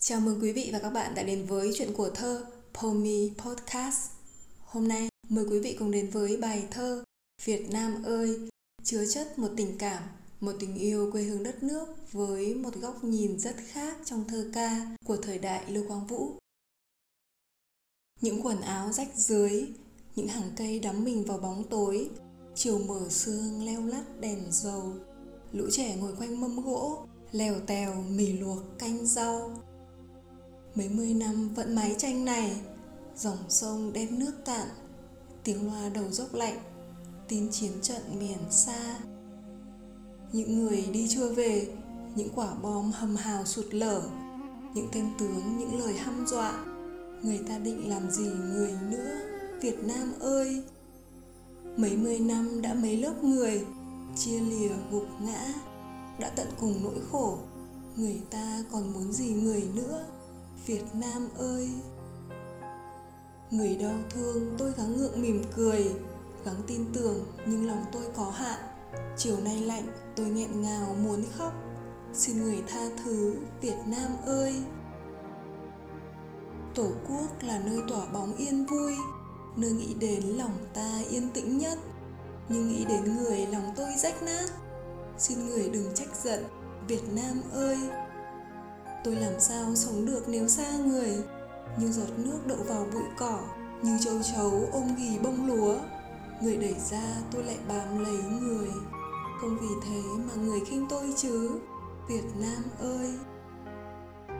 Chào 0.00 0.20
mừng 0.20 0.40
quý 0.42 0.52
vị 0.52 0.70
và 0.72 0.78
các 0.78 0.90
bạn 0.90 1.14
đã 1.14 1.22
đến 1.22 1.46
với 1.46 1.72
chuyện 1.74 1.92
của 1.96 2.10
thơ 2.10 2.46
Pomi 2.74 3.30
Podcast. 3.38 4.10
Hôm 4.64 4.88
nay 4.88 5.08
mời 5.28 5.44
quý 5.50 5.60
vị 5.60 5.76
cùng 5.78 5.90
đến 5.90 6.10
với 6.10 6.36
bài 6.36 6.66
thơ 6.70 7.04
Việt 7.44 7.70
Nam 7.70 8.02
ơi, 8.02 8.48
chứa 8.82 9.04
chất 9.14 9.38
một 9.38 9.48
tình 9.56 9.78
cảm, 9.78 10.02
một 10.40 10.52
tình 10.60 10.74
yêu 10.74 11.12
quê 11.12 11.22
hương 11.22 11.42
đất 11.42 11.62
nước 11.62 11.86
với 12.12 12.54
một 12.54 12.74
góc 12.74 13.04
nhìn 13.04 13.38
rất 13.38 13.56
khác 13.66 13.96
trong 14.04 14.24
thơ 14.28 14.50
ca 14.54 14.96
của 15.06 15.16
thời 15.16 15.38
đại 15.38 15.72
Lưu 15.72 15.84
Quang 15.88 16.06
Vũ. 16.06 16.38
Những 18.20 18.42
quần 18.42 18.60
áo 18.60 18.92
rách 18.92 19.16
dưới, 19.16 19.66
những 20.16 20.28
hàng 20.28 20.50
cây 20.56 20.80
đắm 20.80 21.04
mình 21.04 21.24
vào 21.24 21.38
bóng 21.38 21.64
tối, 21.70 22.10
chiều 22.54 22.78
mở 22.78 23.08
sương 23.10 23.66
leo 23.66 23.86
lắt 23.86 24.20
đèn 24.20 24.38
dầu, 24.50 24.94
lũ 25.52 25.64
trẻ 25.72 25.96
ngồi 25.96 26.16
quanh 26.18 26.40
mâm 26.40 26.60
gỗ, 26.60 27.06
lèo 27.32 27.60
tèo 27.66 27.94
mì 27.94 28.32
luộc 28.32 28.78
canh 28.78 29.06
rau 29.06 29.62
mấy 30.78 30.88
mươi 30.88 31.14
năm 31.14 31.54
vẫn 31.54 31.74
mái 31.74 31.94
tranh 31.98 32.24
này, 32.24 32.60
dòng 33.16 33.38
sông 33.48 33.92
đen 33.92 34.18
nước 34.18 34.44
cạn 34.44 34.68
tiếng 35.44 35.66
loa 35.66 35.88
đầu 35.88 36.04
dốc 36.10 36.34
lạnh 36.34 36.58
tin 37.28 37.48
chiến 37.50 37.72
trận 37.82 38.02
miền 38.18 38.38
xa. 38.50 38.98
Những 40.32 40.58
người 40.58 40.88
đi 40.92 41.08
chưa 41.08 41.32
về, 41.32 41.68
những 42.14 42.28
quả 42.34 42.54
bom 42.54 42.92
hầm 42.92 43.16
hào 43.16 43.44
sụt 43.44 43.66
lở, 43.70 44.02
những 44.74 44.88
tên 44.92 45.10
tướng 45.18 45.58
những 45.58 45.80
lời 45.80 45.92
hăm 45.92 46.26
dọa, 46.26 46.64
người 47.22 47.40
ta 47.48 47.58
định 47.58 47.88
làm 47.88 48.10
gì 48.10 48.24
người 48.24 48.72
nữa, 48.90 49.20
việt 49.60 49.84
nam 49.84 50.12
ơi. 50.20 50.62
Mấy 51.76 51.96
mươi 51.96 52.18
năm 52.18 52.62
đã 52.62 52.74
mấy 52.74 52.96
lớp 52.96 53.24
người, 53.24 53.64
chia 54.16 54.40
lìa 54.40 54.70
gục 54.90 55.06
ngã, 55.20 55.54
đã 56.18 56.28
tận 56.36 56.48
cùng 56.60 56.74
nỗi 56.82 56.98
khổ, 57.12 57.38
người 57.96 58.20
ta 58.30 58.64
còn 58.72 58.92
muốn 58.92 59.12
gì 59.12 59.28
người 59.28 59.68
nữa? 59.74 60.04
Việt 60.68 60.94
Nam 60.94 61.28
ơi. 61.38 61.70
Người 63.50 63.76
đau 63.76 63.94
thương 64.10 64.54
tôi 64.58 64.72
gắng 64.76 64.96
ngượng 64.96 65.22
mỉm 65.22 65.42
cười, 65.56 65.94
Gắng 66.44 66.62
tin 66.66 66.84
tưởng 66.94 67.26
nhưng 67.46 67.66
lòng 67.66 67.84
tôi 67.92 68.02
có 68.16 68.30
hạn. 68.30 68.60
Chiều 69.16 69.36
nay 69.44 69.60
lạnh, 69.60 69.86
tôi 70.16 70.26
nghẹn 70.26 70.62
ngào 70.62 70.96
muốn 71.04 71.24
khóc. 71.38 71.52
Xin 72.12 72.42
người 72.42 72.62
tha 72.68 72.80
thứ, 73.04 73.36
Việt 73.60 73.76
Nam 73.86 74.10
ơi. 74.26 74.62
Tổ 76.74 76.86
quốc 77.08 77.42
là 77.42 77.58
nơi 77.66 77.80
tỏa 77.88 78.06
bóng 78.06 78.36
yên 78.36 78.66
vui, 78.66 78.96
Nơi 79.56 79.70
nghĩ 79.70 79.94
đến 79.94 80.22
lòng 80.22 80.58
ta 80.74 81.00
yên 81.10 81.30
tĩnh 81.34 81.58
nhất. 81.58 81.78
Nhưng 82.48 82.68
nghĩ 82.68 82.84
đến 82.84 83.16
người 83.16 83.46
lòng 83.46 83.72
tôi 83.76 83.88
rách 83.98 84.22
nát. 84.22 84.46
Xin 85.18 85.46
người 85.46 85.68
đừng 85.68 85.94
trách 85.94 86.16
giận, 86.24 86.44
Việt 86.88 87.12
Nam 87.12 87.42
ơi 87.52 87.78
tôi 89.04 89.14
làm 89.14 89.40
sao 89.40 89.74
sống 89.74 90.06
được 90.06 90.28
nếu 90.28 90.48
xa 90.48 90.78
người? 90.78 91.24
Như 91.78 91.92
giọt 91.92 92.08
nước 92.16 92.38
đậu 92.46 92.58
vào 92.68 92.86
bụi 92.92 93.02
cỏ, 93.18 93.40
như 93.82 93.98
châu 94.04 94.22
chấu 94.34 94.68
ôm 94.72 94.94
ghì 94.98 95.18
bông 95.22 95.46
lúa. 95.46 95.78
Người 96.42 96.56
đẩy 96.56 96.74
ra 96.90 97.14
tôi 97.32 97.44
lại 97.44 97.56
bám 97.68 98.04
lấy 98.04 98.22
người. 98.40 98.68
Không 99.40 99.58
vì 99.60 99.68
thế 99.86 100.02
mà 100.26 100.42
người 100.42 100.60
khinh 100.60 100.86
tôi 100.88 101.14
chứ. 101.16 101.50
Việt 102.08 102.24
nam 102.40 102.64
ơi! 102.80 103.12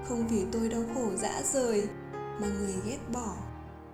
Không 0.09 0.29
vì 0.29 0.45
tôi 0.53 0.69
đau 0.69 0.83
khổ 0.95 1.17
dã 1.17 1.43
rời, 1.53 1.89
mà 2.13 2.47
người 2.59 2.75
ghét 2.87 2.99
bỏ. 3.13 3.37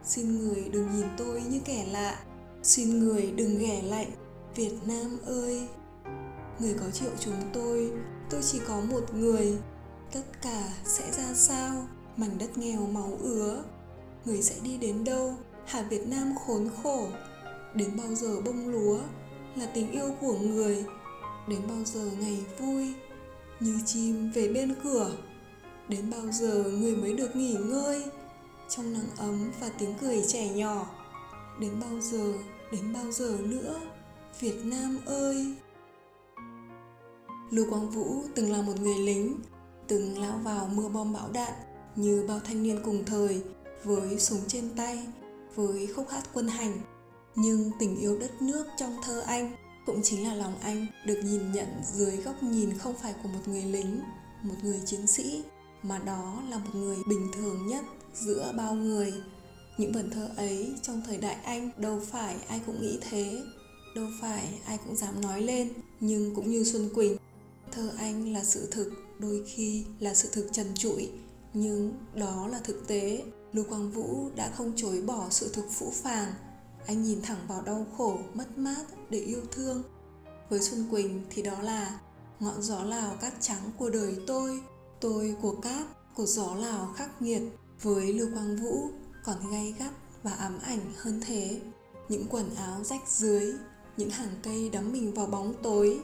Xin 0.05 0.39
người 0.39 0.69
đừng 0.73 0.97
nhìn 0.97 1.07
tôi 1.17 1.43
như 1.43 1.61
kẻ 1.65 1.87
lạ. 1.91 2.19
Xin 2.63 2.99
người 2.99 3.33
đừng 3.37 3.59
ghẻ 3.59 3.83
lạnh. 3.83 4.11
Việt 4.55 4.73
nam 4.87 5.19
ơi! 5.27 5.69
Người 6.59 6.75
có 6.75 6.91
triệu 6.91 7.11
chúng 7.21 7.51
tôi 7.53 7.93
tôi 8.31 8.43
chỉ 8.43 8.61
có 8.69 8.81
một 8.81 9.15
người 9.15 9.59
tất 10.13 10.25
cả 10.43 10.69
sẽ 10.85 11.11
ra 11.13 11.35
sao? 11.35 11.87
Mảnh 12.17 12.39
đất 12.39 12.59
nghèo 12.59 12.87
máu 12.87 13.19
ứa. 13.21 13.65
Người 14.25 14.43
sẽ 14.43 14.55
đi 14.63 14.77
đến 14.77 15.05
đâu? 15.05 15.35
Hà 15.67 15.83
việt 15.83 16.09
nam 16.09 16.35
khốn 16.47 16.69
khổ. 16.83 17.07
Đến 17.75 17.97
bao 17.97 18.15
giờ 18.15 18.41
bông 18.41 18.69
lúa 18.69 18.99
là 19.57 19.67
tình 19.67 19.91
yêu 19.91 20.15
của 20.21 20.39
người? 20.39 20.85
Đến 21.49 21.61
bao 21.69 21.85
giờ 21.85 22.11
ngày 22.21 22.45
vui 22.59 22.95
như 23.61 23.79
chim 23.87 24.31
về 24.35 24.49
bên 24.49 24.75
cửa? 24.83 25.17
Đến 25.89 26.11
bao 26.11 26.33
giờ 26.33 26.65
người 26.65 26.97
mới 26.97 27.13
được 27.13 27.37
nghỉ 27.37 27.55
ngơi 27.55 28.05
trong 28.69 28.93
nắng 28.93 29.09
ấm 29.17 29.53
và 29.61 29.71
tiếng 29.79 29.95
cười 30.01 30.25
trẻ 30.29 30.49
nhỏ? 30.49 30.87
Đến 31.61 31.81
bao 31.81 32.01
giờ, 32.01 32.33
đến 32.73 32.93
bao 32.93 33.13
giờ 33.13 33.39
nữa? 33.43 33.81
Việt 34.41 34.65
nam 34.65 34.99
ơi! 35.07 35.55
Lưu 37.51 37.71
quang 37.71 37.91
vũ 37.91 38.23
từng 38.35 38.53
là 38.53 38.63
một 38.63 38.81
người 38.81 38.99
lính 38.99 39.37
từng 39.89 40.19
lao 40.19 40.39
vào 40.45 40.67
mưa 40.75 40.89
bom 40.89 41.13
bão 41.13 41.31
đạn 41.33 41.53
như 41.97 42.25
bao 42.29 42.41
thanh 42.41 42.63
niên 42.63 42.81
cùng 42.85 43.05
thời, 43.05 43.43
với 43.85 44.19
súng 44.19 44.41
trên 44.49 44.71
tay, 44.77 45.07
với 45.55 45.87
khúc 45.87 46.09
hát 46.09 46.25
quân 46.33 46.49
hành. 46.49 46.81
Nhưng 47.35 47.71
tình 47.79 47.97
yêu 47.97 48.19
đất 48.19 48.43
nước 48.43 48.67
trong 48.77 48.97
thơ 49.05 49.21
anh 49.21 49.57
cũng 49.87 50.01
chính 50.03 50.29
là 50.29 50.35
lòng 50.35 50.59
anh 50.61 50.87
được 51.07 51.21
nhìn 51.25 51.53
nhận 51.53 51.67
dưới 51.93 52.17
góc 52.17 52.43
nhìn 52.43 52.79
không 52.79 52.95
phải 53.03 53.15
của 53.23 53.29
một 53.29 53.41
người 53.47 53.63
lính, 53.63 54.01
một 54.43 54.55
người 54.63 54.81
chiến 54.87 55.07
sĩ, 55.07 55.43
mà 55.83 55.99
đó 55.99 56.43
là 56.51 56.59
một 56.59 56.75
người 56.75 56.97
bình 57.09 57.31
thường 57.35 57.67
nhất 57.67 57.85
giữa 58.15 58.53
bao 58.57 58.75
người. 58.75 59.13
Những 59.79 59.93
vần 59.93 60.11
thơ 60.11 60.31
ấy 60.37 60.75
trong 60.83 61.03
thời 61.07 61.19
đại 61.19 61.37
anh, 61.45 61.71
đâu 61.77 62.01
phải 62.11 62.37
ai 62.49 62.61
cũng 62.67 62.81
nghĩ 62.81 62.99
thế, 63.11 63.43
đâu 63.97 64.07
phải 64.21 64.61
ai 64.67 64.79
cũng 64.85 64.97
dám 64.97 65.21
nói 65.21 65.43
lên, 65.43 65.73
nhưng 66.01 66.35
cũng 66.35 66.51
như 66.51 66.65
xuân 66.65 66.89
quỳnh, 66.95 67.17
thơ 67.73 67.91
anh 67.99 68.33
là 68.33 68.45
sự 68.45 68.69
thực 68.71 69.04
đôi 69.25 69.43
khi 69.47 69.85
là 70.01 70.15
sự 70.15 70.29
thực 70.33 70.49
trần 70.53 70.67
trụi, 70.75 71.11
nhưng 71.55 71.93
đó 72.15 72.49
là 72.53 72.61
thực 72.65 72.89
tế. 72.89 73.23
Lưu 73.53 73.65
quang 73.69 73.91
vũ 73.91 74.31
đã 74.37 74.53
không 74.57 74.73
chối 74.77 75.03
bỏ 75.03 75.27
sự 75.31 75.51
thực 75.53 75.71
phũ 75.71 75.91
phàng. 75.91 76.33
Anh 76.87 77.03
nhìn 77.03 77.23
thẳng 77.23 77.39
vào 77.49 77.63
đau 77.63 77.87
khổ, 77.97 78.19
mất 78.35 78.59
mát 78.59 78.85
để 79.11 79.19
yêu 79.19 79.41
thương. 79.51 79.83
Với 80.49 80.61
xuân 80.61 80.87
quỳnh 80.91 81.23
thì 81.31 81.43
đó 81.43 81.63
là, 81.63 82.01
ngọn 82.41 82.63
gió 82.63 82.85
lào 82.85 83.17
cát 83.17 83.33
trắng 83.41 83.71
của 83.79 83.91
đời 83.91 84.17
tôi 84.27 84.61
tôi 85.01 85.37
của 85.43 85.55
cát, 85.55 85.87
của 86.15 86.27
gió 86.27 86.55
lào 86.55 86.93
khắc 86.97 87.23
nghiệt. 87.23 87.43
Với 87.83 88.13
lưu 88.13 88.29
quang 88.35 88.57
vũ, 88.57 88.91
còn 89.25 89.51
gay 89.51 89.75
gắt 89.79 89.93
và 90.23 90.31
ám 90.31 90.59
ảnh 90.63 90.93
hơn 90.97 91.21
thế. 91.27 91.61
Những 92.09 92.27
quần 92.31 92.55
áo 92.55 92.85
rách 92.85 93.09
dưới, 93.09 93.53
những 93.97 94.11
hàng 94.11 94.35
cây 94.43 94.71
đắm 94.71 94.93
mình 94.93 95.15
vào 95.15 95.27
bóng 95.27 95.55
tối. 95.63 96.01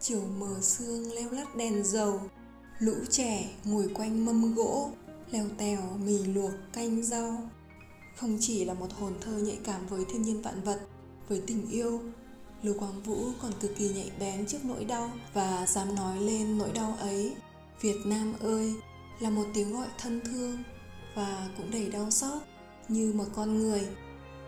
Chiều 0.00 0.22
mờ 0.38 0.60
sương 0.60 1.12
leo 1.12 1.30
lắt 1.30 1.56
đèn 1.56 1.84
dầu 1.84 2.20
lũ 2.80 2.94
trẻ 3.10 3.50
ngồi 3.64 3.88
quanh 3.94 4.24
mâm 4.24 4.54
gỗ, 4.54 4.90
leo 5.30 5.46
tèo, 5.58 5.80
mì 6.04 6.18
luộc, 6.18 6.50
canh 6.72 7.02
rau. 7.02 7.50
Không 8.16 8.38
chỉ 8.40 8.64
là 8.64 8.74
một 8.74 8.92
hồn 8.98 9.14
thơ 9.20 9.32
nhạy 9.32 9.58
cảm 9.64 9.86
với 9.86 10.04
thiên 10.04 10.22
nhiên 10.22 10.42
vạn 10.42 10.62
vật, 10.62 10.80
với 11.28 11.42
tình 11.46 11.70
yêu, 11.70 12.00
lưu 12.62 12.78
quang 12.78 13.02
vũ 13.02 13.16
còn 13.42 13.52
cực 13.60 13.76
kỳ 13.76 13.88
nhạy 13.88 14.10
bén 14.20 14.46
trước 14.46 14.58
nỗi 14.64 14.84
đau 14.84 15.10
và 15.34 15.66
dám 15.66 15.94
nói 15.94 16.20
lên 16.20 16.58
nỗi 16.58 16.70
đau 16.74 16.96
ấy. 17.00 17.34
Việt 17.80 17.96
nam 18.04 18.34
ơi, 18.40 18.74
là 19.20 19.30
một 19.30 19.44
tiếng 19.54 19.72
gọi 19.72 19.88
thân 19.98 20.20
thương 20.24 20.62
và 21.14 21.48
cũng 21.56 21.70
đầy 21.70 21.88
đau 21.88 22.10
xót 22.10 22.42
như 22.88 23.12
một 23.12 23.26
con 23.34 23.58
người. 23.58 23.88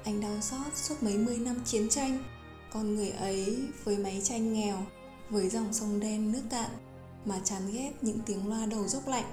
Anh 0.05 0.21
đau 0.21 0.41
xót 0.41 0.77
suốt 0.77 1.03
mấy 1.03 1.19
mươi 1.19 1.39
năm 1.39 1.57
chiến 1.65 1.89
tranh, 1.89 2.25
con 2.73 2.95
người 2.95 3.11
ấy 3.11 3.59
với 3.85 3.99
máy 3.99 4.21
tranh 4.25 4.53
nghèo, 4.53 4.77
với 5.31 5.49
dòng 5.49 5.73
sông 5.73 6.01
đen 6.01 6.33
nước 6.33 6.43
cạn 6.51 6.71
mà 7.25 7.35
chán 7.45 7.63
ghét 7.73 7.93
những 8.01 8.19
tiếng 8.27 8.49
loa 8.49 8.67
đầu 8.67 8.89
dốc 8.89 9.09
lạnh 9.09 9.33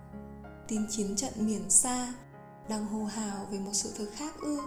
tin 0.67 0.87
chiến 0.89 1.15
trận 1.15 1.33
miền 1.37 1.69
xa, 1.69 2.13
đang 2.69 2.85
hô 2.85 3.05
hào 3.05 3.47
về 3.51 3.59
một 3.59 3.73
sự 3.73 3.91
thực 3.97 4.09
khác 4.15 4.33
ư, 4.41 4.59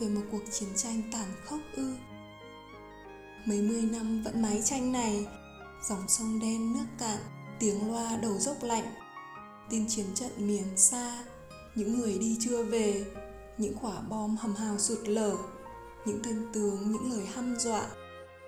về 0.00 0.08
một 0.08 0.22
cuộc 0.32 0.42
chiến 0.52 0.68
tranh 0.76 1.02
tàn 1.12 1.26
khốc 1.44 1.60
ư. 1.76 1.94
Mấy 3.44 3.62
mươi 3.62 3.82
năm 3.82 4.22
vẫn 4.22 4.42
mái 4.42 4.62
tranh 4.64 4.92
này, 4.92 5.26
dòng 5.88 6.08
sông 6.08 6.40
đen 6.40 6.72
nước 6.72 6.86
cạn, 6.98 7.18
tiếng 7.58 7.92
loa 7.92 8.16
đầu 8.16 8.38
dốc 8.38 8.62
lạnh 8.62 8.94
tin 9.70 9.86
chiến 9.88 10.06
trận 10.14 10.30
miền 10.36 10.76
xa. 10.76 11.24
Những 11.74 12.00
người 12.00 12.18
đi 12.18 12.36
chưa 12.40 12.62
về, 12.62 13.04
những 13.58 13.74
quả 13.80 14.00
bom 14.00 14.36
hầm 14.36 14.54
hào 14.54 14.78
sụt 14.78 15.08
lở, 15.08 15.36
những 16.04 16.20
tên 16.24 16.46
tướng, 16.52 16.92
những 16.92 17.12
lời 17.12 17.26
hăm 17.34 17.56
dọa. 17.58 17.86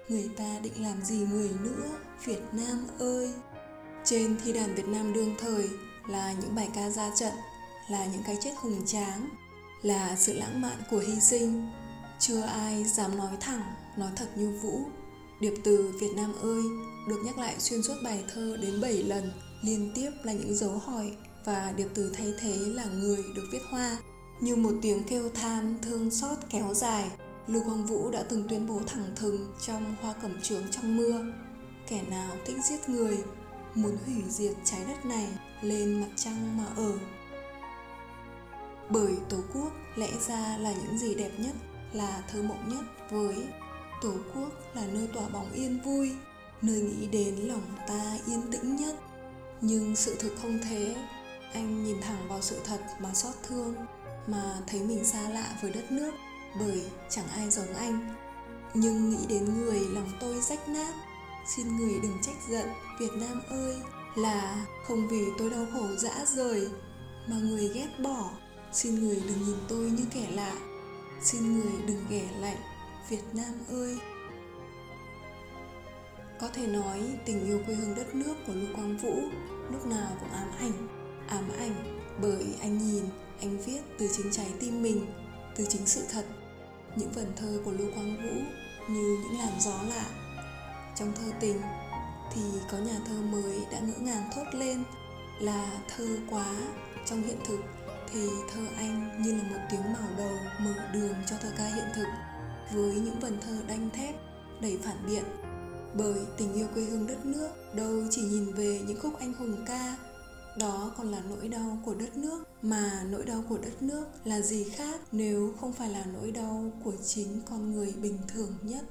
Người 0.09 0.31
ta 0.37 0.59
định 0.63 0.83
làm 0.83 1.03
gì 1.03 1.27
người 1.33 1.51
nữa, 1.63 1.91
việt 2.25 2.43
nam 2.53 2.87
ơi? 2.99 3.35
Trên 4.05 4.37
thi 4.45 4.53
đàn 4.53 4.75
Việt 4.75 4.89
Nam 4.89 5.13
đương 5.13 5.35
thời 5.39 5.69
là 6.09 6.33
những 6.33 6.55
bài 6.55 6.69
ca 6.75 6.91
ra 6.91 7.11
trận, 7.17 7.33
là 7.89 8.07
những 8.07 8.23
cái 8.27 8.37
chết 8.45 8.51
hùng 8.57 8.87
tráng, 8.87 9.29
là 9.83 10.17
sự 10.17 10.33
lãng 10.33 10.61
mạn 10.61 10.77
của 10.91 10.99
hy 10.99 11.21
sinh. 11.21 11.71
Chưa 12.19 12.41
ai 12.41 12.85
dám 12.85 13.17
nói 13.19 13.37
thẳng, 13.41 13.63
nói 13.97 14.11
thật 14.17 14.29
như 14.37 14.59
Vũ. 14.63 14.81
Điệp 15.41 15.55
từ 15.65 15.95
Việt 16.01 16.11
Nam 16.17 16.33
ơi 16.43 16.63
được 17.09 17.23
nhắc 17.25 17.39
lại 17.39 17.55
xuyên 17.59 17.83
suốt 17.83 17.95
bài 18.05 18.25
thơ 18.35 18.57
đến 18.63 18.81
7 18.81 18.93
lần, 19.03 19.33
liên 19.63 19.93
tiếp 19.95 20.11
là 20.23 20.33
những 20.33 20.55
dấu 20.55 20.79
hỏi 20.79 21.13
và 21.45 21.73
điệp 21.77 21.89
từ 21.95 22.13
thay 22.17 22.35
thế 22.41 22.57
là 22.57 22.85
người 22.85 23.25
được 23.37 23.45
viết 23.53 23.63
hoa. 23.71 23.97
Như 24.41 24.57
một 24.57 24.73
tiếng 24.83 25.05
kêu 25.05 25.29
than 25.29 25.79
thương 25.83 26.11
xót 26.11 26.39
kéo 26.51 26.75
dài, 26.75 27.11
Lưu 27.47 27.65
Quang 27.65 27.87
Vũ 27.87 28.11
đã 28.11 28.23
từng 28.23 28.49
tuyên 28.49 28.67
bố 28.67 28.81
thẳng 28.87 29.13
thừng 29.17 29.53
trong 29.67 29.97
Hoa 30.01 30.13
Cẩm 30.23 30.43
Trướng 30.43 30.63
trong 30.71 30.97
mưa. 30.97 31.25
Kẻ 31.89 32.03
nào 32.11 32.37
thích 32.47 32.57
giết 32.69 32.89
người 32.89 33.19
muốn 33.75 33.97
hủy 34.07 34.23
diệt 34.29 34.55
trái 34.65 34.81
đất 34.89 35.07
này 35.07 35.29
lên 35.63 36.01
mặt 36.01 36.11
trăng 36.17 36.57
mà 36.57 36.65
ở. 36.77 36.99
Bởi 38.91 39.17
tổ 39.29 39.37
quốc 39.55 39.73
lẽ 39.97 40.09
ra 40.29 40.57
là 40.59 40.73
những 40.73 40.99
gì 40.99 41.15
đẹp 41.15 41.31
nhất, 41.39 41.55
là 41.93 42.23
thơ 42.29 42.43
mộng 42.43 42.69
nhất 42.69 43.11
với 43.11 43.37
tổ 44.03 44.13
quốc 44.35 44.49
là 44.75 44.83
nơi 44.93 45.09
tỏa 45.15 45.29
bóng 45.29 45.53
yên 45.53 45.81
vui, 45.85 46.13
nơi 46.63 46.81
nghĩ 46.81 47.07
đến 47.07 47.35
lòng 47.37 47.77
ta 47.89 48.19
yên 48.27 48.43
tĩnh 48.53 48.77
nhất. 48.77 48.95
Nhưng 49.61 49.97
sự 49.97 50.17
thực 50.19 50.33
không 50.43 50.59
thế. 50.71 50.97
Anh 51.53 51.85
nhìn 51.85 52.01
thẳng 52.01 52.29
vào 52.29 52.43
sự 52.43 52.61
thật 52.65 52.81
mà 53.01 53.15
xót 53.15 53.35
thương, 53.49 53.75
mà 54.27 54.57
thấy 54.67 54.81
mình 54.81 55.05
xa 55.05 55.29
lạ 55.29 55.59
với 55.63 55.73
đất 55.73 55.93
nước, 55.93 56.13
bởi 56.59 56.83
chẳng 57.11 57.29
ai 57.29 57.51
giống 57.51 57.75
anh. 57.75 58.15
Nhưng 58.75 59.11
nghĩ 59.11 59.27
đến 59.29 59.45
người 59.59 59.81
lòng 59.81 60.09
tôi 60.21 60.41
rách 60.41 60.69
nát 60.69 60.95
xin 61.47 61.77
người 61.77 62.01
đừng 62.03 62.19
trách 62.23 62.37
giận, 62.49 62.69
việt 63.01 63.13
nam 63.21 63.43
ơi, 63.49 63.77
là 64.17 64.67
không 64.85 65.09
vì 65.09 65.27
tôi 65.39 65.51
đau 65.51 65.67
khổ 65.73 65.97
dã 65.97 66.25
rời 66.27 66.69
mà 67.29 67.37
người 67.37 67.69
ghét 67.69 67.89
bỏ. 68.03 68.31
Xin 68.73 68.95
người 68.95 69.23
đừng 69.27 69.43
nhìn 69.47 69.57
tôi 69.69 69.91
như 69.91 70.05
kẻ 70.15 70.27
lạ, 70.35 70.55
xin 71.23 71.55
người 71.55 71.73
đừng 71.87 72.05
ghẻ 72.11 72.29
lạnh, 72.41 72.59
việt 73.09 73.23
nam 73.33 73.53
ơi. 73.69 73.99
Có 76.41 76.49
thể 76.49 76.67
nói 76.67 77.01
tình 77.27 77.47
yêu 77.47 77.61
quê 77.67 77.75
hương 77.75 77.95
đất 77.95 78.15
nước 78.15 78.35
của 78.47 78.53
lưu 78.53 78.69
quang 78.75 78.99
vũ 78.99 79.15
lúc 79.73 79.87
nào 79.87 80.17
cũng 80.21 80.33
ám 80.33 80.49
ảnh 80.59 80.89
ám 81.29 81.45
ảnh 81.59 82.01
bởi 82.23 82.47
anh 82.61 82.79
nhìn, 82.79 83.05
anh 83.41 83.59
viết 83.59 83.81
từ 83.99 84.09
chính 84.17 84.33
trái 84.33 84.53
tim 84.61 84.83
mình, 84.83 85.07
từ 85.57 85.67
chính 85.69 85.87
sự 85.87 86.03
thật. 86.13 86.25
Những 86.97 87.13
vần 87.13 87.33
thơ 87.37 87.61
của 87.65 87.71
lưu 87.71 87.91
quang 87.95 88.17
vũ 88.17 88.41
như 88.89 89.19
những 89.23 89.39
làn 89.39 89.61
gió 89.61 89.75
lạ 89.89 90.22
trong 90.97 91.13
thơ 91.15 91.33
tình, 91.41 91.61
thì 92.35 92.43
có 92.71 92.79
nhà 92.79 93.01
thơ 93.07 93.15
mới 93.33 93.67
đã 93.73 93.81
ngỡ 93.81 93.99
ngàng 93.99 94.31
thốt 94.35 94.45
lên 94.53 94.85
là 95.41 95.81
thơ 95.97 96.09
quá. 96.31 96.57
Trong 97.07 97.23
hiện 97.23 97.39
thực, 97.45 97.61
thì 98.13 98.29
thơ 98.53 98.61
anh 98.77 99.23
như 99.23 99.35
là 99.35 99.43
một 99.43 99.61
tiếng 99.71 99.93
màu 99.93 100.09
đầu 100.19 100.37
mở 100.61 100.75
đường 100.93 101.15
cho 101.31 101.37
thơ 101.43 101.53
ca 101.59 101.67
hiện 101.67 101.89
thực, 101.95 102.07
với 102.73 102.95
những 102.95 103.21
vần 103.21 103.39
thơ 103.41 103.57
đanh 103.69 103.91
thép, 103.91 104.15
đầy 104.61 104.79
phản 104.83 105.07
biện. 105.07 105.25
Bởi 105.95 106.21
tình 106.37 106.53
yêu 106.53 106.67
quê 106.75 106.83
hương 106.83 107.07
đất 107.07 107.27
nước 107.27 107.49
đâu 107.75 108.03
chỉ 108.11 108.23
nhìn 108.23 108.53
về 108.53 108.81
những 108.87 109.01
khúc 109.01 109.19
anh 109.19 109.33
hùng 109.33 109.65
ca, 109.67 109.97
đó 110.59 110.91
còn 110.97 111.11
là 111.11 111.23
nỗi 111.29 111.49
đau 111.49 111.79
của 111.85 111.95
đất 111.95 112.17
nước. 112.17 112.45
Mà 112.63 113.03
nỗi 113.11 113.25
đau 113.25 113.45
của 113.49 113.59
đất 113.59 113.83
nước 113.83 114.07
là 114.25 114.41
gì 114.41 114.65
khác 114.65 115.01
nếu 115.13 115.55
không 115.61 115.73
phải 115.73 115.91
là 115.91 116.05
nỗi 116.15 116.33
đau 116.33 116.73
của 116.85 116.93
chính 117.05 117.41
con 117.51 117.73
người 117.73 117.95
bình 118.03 118.19
thường 118.29 118.55
nhất? 118.63 118.85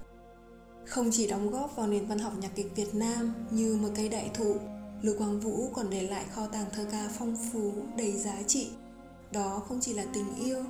Không 0.91 1.09
chỉ 1.11 1.27
đóng 1.27 1.51
góp 1.51 1.75
vào 1.75 1.87
nền 1.87 2.05
văn 2.05 2.19
học 2.19 2.33
nhạc 2.39 2.51
kịch 2.55 2.75
Việt 2.75 2.95
Nam 2.95 3.33
như 3.51 3.75
một 3.75 3.87
cây 3.95 4.09
đại 4.09 4.31
thụ, 4.33 4.55
Lưu 5.01 5.17
Quang 5.17 5.39
Vũ 5.39 5.69
còn 5.73 5.89
để 5.89 6.01
lại 6.01 6.25
kho 6.35 6.47
tàng 6.47 6.65
thơ 6.73 6.85
ca 6.91 7.09
phong 7.19 7.37
phú, 7.51 7.73
đầy 7.97 8.11
giá 8.11 8.35
trị. 8.47 8.69
Đó 9.31 9.63
không 9.67 9.79
chỉ 9.81 9.93
là 9.93 10.05
tình 10.13 10.35
yêu, 10.45 10.63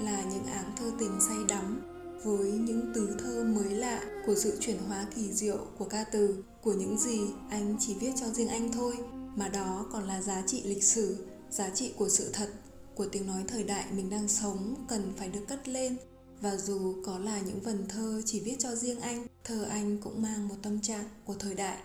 là 0.00 0.24
những 0.30 0.46
áng 0.46 0.72
thơ 0.76 0.90
tình 0.98 1.18
say 1.28 1.36
đắm 1.48 1.82
với 2.24 2.52
những 2.52 2.92
tứ 2.94 3.16
thơ 3.18 3.44
mới 3.44 3.70
lạ 3.70 4.00
của 4.26 4.34
sự 4.34 4.56
chuyển 4.60 4.78
hóa 4.88 5.06
kỳ 5.16 5.32
diệu 5.32 5.58
của 5.78 5.84
ca 5.84 6.04
từ, 6.04 6.44
của 6.62 6.72
những 6.72 6.98
gì 6.98 7.20
anh 7.50 7.76
chỉ 7.80 7.94
viết 7.94 8.12
cho 8.20 8.26
riêng 8.26 8.48
anh 8.48 8.72
thôi, 8.72 8.94
mà 9.36 9.48
đó 9.48 9.86
còn 9.92 10.04
là 10.04 10.22
giá 10.22 10.42
trị 10.46 10.62
lịch 10.64 10.84
sử, 10.84 11.26
giá 11.50 11.70
trị 11.74 11.92
của 11.96 12.08
sự 12.08 12.30
thật, 12.32 12.48
của 12.94 13.06
tiếng 13.12 13.26
nói 13.26 13.44
thời 13.48 13.64
đại 13.64 13.84
mình 13.92 14.10
đang 14.10 14.28
sống 14.28 14.74
cần 14.88 15.12
phải 15.16 15.28
được 15.28 15.48
cất 15.48 15.68
lên 15.68 15.96
và 16.40 16.56
dù 16.56 17.02
có 17.04 17.18
là 17.18 17.40
những 17.40 17.60
vần 17.60 17.86
thơ 17.88 18.22
chỉ 18.24 18.40
viết 18.40 18.56
cho 18.58 18.74
riêng 18.74 19.00
anh, 19.00 19.26
thơ 19.44 19.64
anh 19.70 19.98
cũng 19.98 20.22
mang 20.22 20.48
một 20.48 20.56
tâm 20.62 20.80
trạng 20.80 21.04
của 21.24 21.34
thời 21.34 21.54
đại. 21.54 21.78